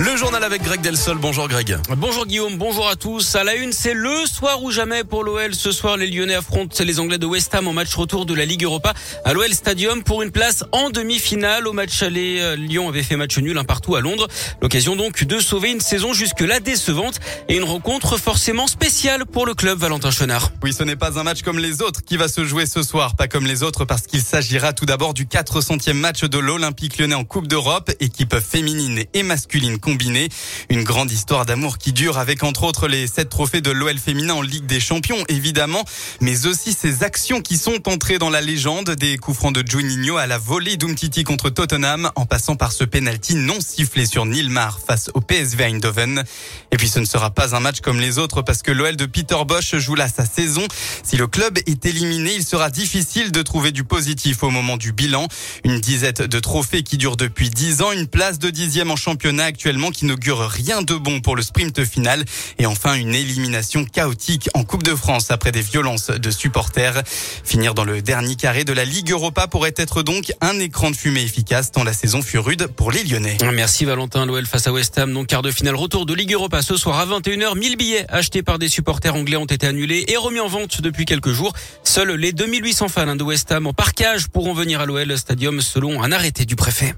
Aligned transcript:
Le 0.00 0.16
journal 0.16 0.42
avec 0.42 0.62
Greg 0.62 0.80
Delsol. 0.80 1.18
Bonjour 1.18 1.46
Greg. 1.46 1.76
Bonjour 1.98 2.24
Guillaume, 2.24 2.56
bonjour 2.56 2.88
à 2.88 2.96
tous. 2.96 3.34
À 3.34 3.44
la 3.44 3.54
une, 3.54 3.70
c'est 3.70 3.92
le 3.92 4.24
soir 4.24 4.62
ou 4.62 4.70
jamais 4.70 5.04
pour 5.04 5.24
l'OL. 5.24 5.54
Ce 5.54 5.72
soir, 5.72 5.98
les 5.98 6.06
Lyonnais 6.06 6.36
affrontent 6.36 6.74
les 6.82 7.00
Anglais 7.00 7.18
de 7.18 7.26
West 7.26 7.54
Ham 7.54 7.68
en 7.68 7.74
match 7.74 7.94
retour 7.94 8.24
de 8.24 8.32
la 8.32 8.46
Ligue 8.46 8.64
Europa 8.64 8.94
à 9.26 9.34
l'OL 9.34 9.52
Stadium 9.52 10.02
pour 10.02 10.22
une 10.22 10.30
place 10.30 10.64
en 10.72 10.88
demi-finale. 10.88 11.68
Au 11.68 11.74
match 11.74 12.02
aller, 12.02 12.38
euh, 12.40 12.56
Lyon 12.56 12.88
avait 12.88 13.02
fait 13.02 13.16
match 13.16 13.36
nul 13.36 13.58
un 13.58 13.64
partout 13.64 13.94
à 13.94 14.00
Londres. 14.00 14.26
L'occasion 14.62 14.96
donc 14.96 15.24
de 15.24 15.38
sauver 15.38 15.70
une 15.70 15.80
saison 15.80 16.14
jusque-là 16.14 16.60
décevante 16.60 17.20
et 17.50 17.58
une 17.58 17.64
rencontre 17.64 18.16
forcément 18.16 18.68
spéciale 18.68 19.26
pour 19.26 19.44
le 19.44 19.52
club 19.52 19.78
Valentin 19.80 20.10
Chenard. 20.10 20.50
Oui, 20.62 20.72
ce 20.72 20.82
n'est 20.82 20.96
pas 20.96 21.18
un 21.18 21.24
match 21.24 21.42
comme 21.42 21.58
les 21.58 21.82
autres 21.82 22.02
qui 22.02 22.16
va 22.16 22.28
se 22.28 22.42
jouer 22.46 22.64
ce 22.64 22.82
soir. 22.82 23.16
Pas 23.16 23.28
comme 23.28 23.44
les 23.44 23.62
autres 23.62 23.84
parce 23.84 24.06
qu'il 24.06 24.22
s'agira 24.22 24.72
tout 24.72 24.86
d'abord 24.86 25.12
du 25.12 25.26
400e 25.26 25.92
match 25.92 26.24
de 26.24 26.38
l'Olympique 26.38 26.96
lyonnais 26.96 27.14
en 27.14 27.24
Coupe 27.24 27.48
d'Europe, 27.48 27.90
équipe 28.00 28.38
féminine 28.40 29.04
et 29.12 29.22
masculine 29.22 29.78
combinée. 29.90 30.28
Une 30.68 30.84
grande 30.84 31.10
histoire 31.10 31.44
d'amour 31.44 31.76
qui 31.76 31.92
dure 31.92 32.18
avec 32.18 32.44
entre 32.44 32.62
autres 32.62 32.86
les 32.86 33.08
sept 33.08 33.28
trophées 33.28 33.60
de 33.60 33.72
l'OL 33.72 33.98
féminin 33.98 34.34
en 34.34 34.42
Ligue 34.42 34.66
des 34.66 34.78
Champions, 34.78 35.24
évidemment, 35.28 35.84
mais 36.20 36.46
aussi 36.46 36.72
ces 36.72 37.02
actions 37.02 37.40
qui 37.40 37.58
sont 37.58 37.88
entrées 37.88 38.18
dans 38.18 38.30
la 38.30 38.40
légende 38.40 38.90
des 38.90 39.16
coups 39.18 39.36
francs 39.36 39.52
de 39.52 39.68
Juninho 39.68 40.16
à 40.16 40.28
la 40.28 40.38
volée 40.38 40.76
d'Umtiti 40.76 41.24
contre 41.24 41.50
Tottenham 41.50 42.08
en 42.14 42.24
passant 42.24 42.54
par 42.54 42.70
ce 42.70 42.84
penalty 42.84 43.34
non 43.34 43.60
sifflé 43.60 44.06
sur 44.06 44.26
Nilmar 44.26 44.78
face 44.78 45.10
au 45.14 45.20
PSV 45.20 45.64
Eindhoven. 45.64 46.22
Et 46.70 46.76
puis 46.76 46.88
ce 46.88 47.00
ne 47.00 47.04
sera 47.04 47.30
pas 47.30 47.56
un 47.56 47.60
match 47.60 47.80
comme 47.80 47.98
les 47.98 48.18
autres 48.18 48.42
parce 48.42 48.62
que 48.62 48.70
l'OL 48.70 48.94
de 48.94 49.06
Peter 49.06 49.42
Bosch 49.44 49.74
joue 49.74 49.96
là 49.96 50.06
sa 50.06 50.24
saison. 50.24 50.68
Si 51.02 51.16
le 51.16 51.26
club 51.26 51.58
est 51.66 51.84
éliminé, 51.84 52.32
il 52.36 52.44
sera 52.44 52.70
difficile 52.70 53.32
de 53.32 53.42
trouver 53.42 53.72
du 53.72 53.82
positif 53.82 54.44
au 54.44 54.50
moment 54.50 54.76
du 54.76 54.92
bilan. 54.92 55.26
Une 55.64 55.80
dizaine 55.80 56.12
de 56.12 56.38
trophées 56.38 56.84
qui 56.84 56.96
durent 56.96 57.16
depuis 57.16 57.50
dix 57.50 57.82
ans, 57.82 57.90
une 57.90 58.06
place 58.06 58.38
de 58.38 58.50
dixième 58.50 58.92
en 58.92 58.96
championnat 58.96 59.44
actuellement 59.44 59.79
qui 59.88 60.04
n'augure 60.04 60.40
rien 60.40 60.82
de 60.82 60.94
bon 60.94 61.20
pour 61.20 61.34
le 61.34 61.42
sprint 61.42 61.82
final. 61.84 62.24
Et 62.58 62.66
enfin, 62.66 62.94
une 62.94 63.14
élimination 63.14 63.86
chaotique 63.86 64.50
en 64.52 64.64
Coupe 64.64 64.82
de 64.82 64.94
France 64.94 65.30
après 65.30 65.52
des 65.52 65.62
violences 65.62 66.10
de 66.10 66.30
supporters. 66.30 67.02
Finir 67.42 67.72
dans 67.72 67.84
le 67.84 68.02
dernier 68.02 68.36
carré 68.36 68.64
de 68.64 68.74
la 68.74 68.84
Ligue 68.84 69.10
Europa 69.10 69.46
pourrait 69.46 69.74
être 69.76 70.02
donc 70.02 70.32
un 70.42 70.58
écran 70.58 70.90
de 70.90 70.96
fumée 70.96 71.22
efficace 71.22 71.72
tant 71.72 71.84
la 71.84 71.94
saison 71.94 72.20
fut 72.20 72.38
rude 72.38 72.66
pour 72.66 72.92
les 72.92 73.02
Lyonnais. 73.04 73.38
Merci 73.52 73.86
Valentin. 73.86 74.26
L'OL 74.26 74.44
face 74.44 74.66
à 74.66 74.72
West 74.72 74.98
Ham, 74.98 75.14
donc 75.14 75.28
quart 75.28 75.42
de 75.42 75.50
finale 75.50 75.76
retour 75.76 76.04
de 76.04 76.12
Ligue 76.12 76.34
Europa 76.34 76.60
ce 76.60 76.76
soir 76.76 76.98
à 76.98 77.06
21h. 77.06 77.56
1000 77.56 77.76
billets 77.76 78.06
achetés 78.10 78.42
par 78.42 78.58
des 78.58 78.68
supporters 78.68 79.14
anglais 79.14 79.36
ont 79.36 79.46
été 79.46 79.66
annulés 79.66 80.04
et 80.08 80.16
remis 80.16 80.40
en 80.40 80.48
vente 80.48 80.82
depuis 80.82 81.06
quelques 81.06 81.32
jours. 81.32 81.52
Seuls 81.84 82.12
les 82.12 82.32
2800 82.32 82.88
fans 82.88 83.16
de 83.16 83.22
West 83.22 83.50
Ham 83.52 83.66
en 83.66 83.72
parcage 83.72 84.28
pourront 84.28 84.52
venir 84.52 84.80
à 84.80 84.86
l'OL 84.86 85.16
Stadium 85.16 85.60
selon 85.60 86.02
un 86.02 86.12
arrêté 86.12 86.44
du 86.44 86.56
préfet. 86.56 86.94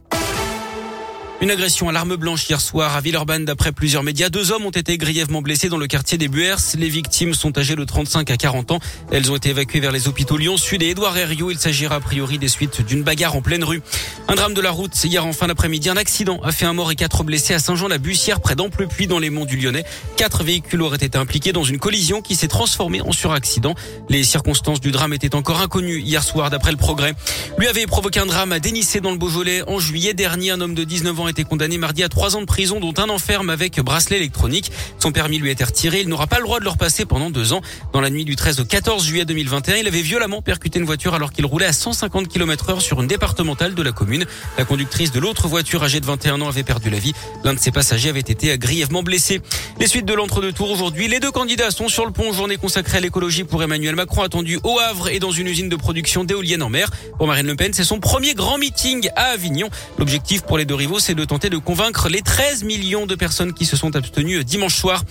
Une 1.43 1.51
agression 1.51 1.89
à 1.89 1.93
l'arme 1.93 2.15
blanche 2.15 2.49
hier 2.49 2.61
soir 2.61 2.95
à 2.95 3.01
Villeurbanne 3.01 3.45
d'après 3.45 3.73
plusieurs 3.73 4.05
médias. 4.05 4.29
Deux 4.29 4.53
hommes 4.53 4.65
ont 4.65 4.71
été 4.71 4.97
grièvement 4.97 5.43
blessés 5.43 5.69
dans 5.69 5.77
le 5.77 5.89
quartier 5.89 6.17
des 6.17 6.29
Buers. 6.29 6.55
Les 6.79 6.89
victimes 6.89 7.35
sont 7.35 7.59
âgées 7.59 7.75
de 7.75 7.83
35 7.83 8.31
à 8.31 8.37
40 8.37 8.71
ans. 8.71 8.79
Elles 9.11 9.29
ont 9.33 9.35
été 9.35 9.49
évacuées 9.49 9.81
vers 9.81 9.91
les 9.91 10.07
hôpitaux 10.07 10.37
Lyon-Sud 10.37 10.85
et 10.85 10.91
Édouard 10.91 11.19
Herriot. 11.19 11.51
Il 11.51 11.59
s'agira 11.59 11.97
a 11.97 12.01
priori 12.01 12.39
des 12.39 12.47
suites 12.47 12.87
d'une 12.87 13.03
bagarre 13.03 13.35
en 13.35 13.43
pleine 13.43 13.65
rue. 13.65 13.83
Un 14.29 14.37
drame 14.37 14.55
de 14.55 14.61
la 14.61 14.71
route 14.71 14.93
hier 15.03 15.27
en 15.27 15.33
fin 15.33 15.49
d'après-midi. 15.49 15.91
Un 15.91 15.97
accident 15.97 16.41
a 16.45 16.53
fait 16.53 16.65
un 16.65 16.75
mort 16.75 16.93
et 16.93 16.95
quatre 16.95 17.25
blessés 17.25 17.55
à 17.55 17.59
Saint-Jean-la-Bussière 17.59 18.41
près 18.41 18.55
d'Amplepuis 18.55 19.09
dans 19.09 19.19
les 19.19 19.31
monts 19.31 19.45
du 19.45 19.57
Lyonnais. 19.57 19.85
Quatre 20.17 20.45
véhicules 20.45 20.81
auraient 20.81 20.99
été 20.99 21.19
impliqués 21.19 21.53
dans 21.53 21.65
une 21.65 21.81
collision 21.81 22.23
qui 22.23 22.37
s'est 22.37 22.47
transformée 22.47 23.01
en 23.01 23.11
suraccident. 23.11 23.75
Les 24.09 24.23
circonstances 24.23 24.81
du 24.81 24.93
drame 24.93 25.13
étaient 25.13 25.35
encore 25.35 25.61
inconnues 25.61 26.03
hier 26.03 26.23
soir 26.23 26.51
d'après 26.51 26.71
le 26.71 26.77
progrès. 26.77 27.15
Lui 27.59 27.67
avait 27.67 27.87
provoqué 27.87 28.21
un 28.21 28.27
drame 28.27 28.53
à 28.53 28.61
Dénissé 28.61 29.01
dans 29.01 29.11
le 29.11 29.19
Beaujolais 29.19 29.63
en 29.67 29.81
juillet 29.81 30.15
dernier. 30.15 30.53
Un 30.53 30.61
homme 30.61 30.77
de 30.77 30.85
19 30.85 31.19
ans 31.19 31.32
été 31.33 31.45
condamné 31.45 31.79
mardi 31.79 32.03
à 32.03 32.09
trois 32.09 32.37
ans 32.37 32.41
de 32.41 32.47
prison, 32.47 32.79
dont 32.79 32.95
un 32.99 33.09
enferme 33.09 33.51
avec 33.51 33.81
bracelet 33.81 34.19
électronique. 34.19 34.71
Son 34.99 35.13
permis 35.13 35.39
lui 35.39 35.49
a 35.49 35.53
été 35.53 35.65
retiré. 35.65 36.01
Il 36.01 36.09
n'aura 36.09 36.27
pas 36.27 36.39
le 36.39 36.45
droit 36.45 36.59
de 36.59 36.65
le 36.65 36.71
repasser 36.71 37.05
pendant 37.05 37.31
deux 37.31 37.53
ans. 37.53 37.63
Dans 37.93 38.01
la 38.01 38.11
nuit 38.11 38.25
du 38.25 38.37
13 38.37 38.61
au 38.61 38.65
14 38.65 39.05
juillet 39.05 39.25
2021, 39.25 39.77
il 39.77 39.89
avait 39.89 40.03
violemment 40.03 40.43
percuté 40.43 40.79
une 40.79 40.85
voiture 40.85 41.15
alors 41.15 41.33
qu'il 41.33 41.47
roulait 41.47 41.67
à 41.67 41.73
150 41.73 42.29
km 42.29 42.71
heure 42.71 42.83
sur 42.83 43.01
une 43.01 43.09
départementale 43.09 43.75
de 43.75 43.83
la 43.83 43.93
commune. 43.93 44.27
La 44.59 44.65
conductrice 44.65 45.11
de 45.11 45.21
l'autre 45.21 45.49
voiture 45.49 45.83
âgée 45.83 46.01
de 46.01 46.07
21 46.07 46.41
ans 46.41 46.49
avait 46.49 46.63
perdu 46.63 46.91
la 46.91 46.99
vie. 46.99 47.15
L'un 47.45 47.55
de 47.55 47.59
ses 47.59 47.71
passagers 47.71 48.11
avait 48.11 48.21
été 48.21 48.57
grièvement 48.59 49.03
blessé. 49.03 49.41
Les 49.81 49.87
suites 49.87 50.07
de 50.07 50.15
l'entre-deux-tours 50.15 50.71
aujourd'hui. 50.71 51.09
Les 51.09 51.19
deux 51.19 51.31
candidats 51.31 51.71
sont 51.71 51.89
sur 51.89 52.05
le 52.05 52.13
pont. 52.13 52.33
Journée 52.33 52.57
consacrée 52.57 52.99
à 52.99 53.01
l'écologie 53.01 53.45
pour 53.45 53.63
Emmanuel 53.63 53.97
Macron 53.97 54.23
attendu 54.23 54.59
au 54.65 54.79
Havre 54.79 55.09
et 55.09 55.19
dans 55.19 55.31
une 55.31 55.49
usine 55.49 55.69
de 55.69 55.77
production 55.77 56.25
d'éoliennes 56.25 56.63
en 56.63 56.69
mer. 56.69 56.91
Pour 57.19 57.27
Marine 57.27 57.47
Le 57.47 57.57
Pen, 57.57 57.73
c'est 57.73 57.85
son 57.85 58.01
premier 58.01 58.35
grand 58.35 58.59
meeting 58.59 59.09
à 59.17 59.33
Avignon. 59.33 59.71
L'objectif 59.99 60.43
pour 60.43 60.59
les 60.59 60.65
deux 60.65 60.75
rivaux, 60.75 60.99
c'est 60.99 61.15
de 61.23 61.27
tenter 61.27 61.51
de 61.51 61.59
convaincre 61.59 62.09
les 62.09 62.21
13 62.21 62.65
millions 62.65 63.07
de 63.07 63.15
personnes 63.15 63.53
qui 63.53 63.65
se 63.65 63.77
sont 63.77 63.95
abstenues 63.95 64.43
dimanche 64.43 64.75
soir. 64.75 65.05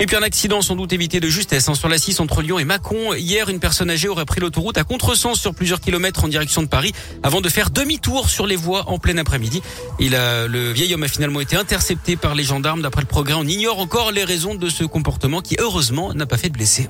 Et 0.00 0.06
puis 0.06 0.16
un 0.16 0.22
accident 0.22 0.62
sans 0.62 0.76
doute 0.76 0.94
évité 0.94 1.20
de 1.20 1.28
justesse 1.28 1.68
hein, 1.68 1.74
sur 1.74 1.90
la 1.90 1.98
6 1.98 2.20
entre 2.20 2.40
Lyon 2.40 2.58
et 2.58 2.64
Mâcon. 2.64 3.12
Hier, 3.12 3.50
une 3.50 3.60
personne 3.60 3.90
âgée 3.90 4.08
aurait 4.08 4.24
pris 4.24 4.40
l'autoroute 4.40 4.78
à 4.78 4.84
contresens 4.84 5.38
sur 5.38 5.54
plusieurs 5.54 5.82
kilomètres 5.82 6.24
en 6.24 6.28
direction 6.28 6.62
de 6.62 6.68
Paris 6.68 6.94
avant 7.22 7.42
de 7.42 7.50
faire 7.50 7.68
demi-tour 7.68 8.30
sur 8.30 8.46
les 8.46 8.56
voies 8.56 8.88
en 8.88 8.98
plein 8.98 9.18
après-midi. 9.18 9.60
Le 10.00 10.72
vieil 10.72 10.94
homme 10.94 11.02
a 11.02 11.08
finalement 11.08 11.40
été 11.40 11.54
intercepté 11.54 12.16
par 12.16 12.34
les 12.34 12.44
gendarmes. 12.44 12.80
D'après 12.80 13.02
le 13.02 13.06
progrès, 13.06 13.34
on 13.34 13.44
ignore 13.44 13.78
encore 13.78 14.10
les 14.10 14.24
raisons 14.24 14.54
de 14.54 14.70
ce 14.70 14.84
comportement 14.84 15.42
qui 15.42 15.56
heureusement 15.60 16.14
n'a 16.14 16.24
pas 16.24 16.38
fait 16.38 16.48
de 16.48 16.54
blessés. 16.54 16.88